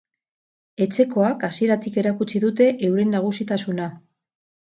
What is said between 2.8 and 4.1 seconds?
euren nagusitasuna.